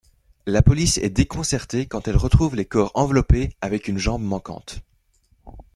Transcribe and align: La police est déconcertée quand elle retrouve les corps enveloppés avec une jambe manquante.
La 0.47 0.63
police 0.63 0.97
est 0.97 1.11
déconcertée 1.11 1.85
quand 1.85 2.07
elle 2.07 2.17
retrouve 2.17 2.55
les 2.55 2.65
corps 2.65 2.89
enveloppés 2.95 3.55
avec 3.61 3.87
une 3.87 3.99
jambe 3.99 4.23
manquante. 4.23 4.79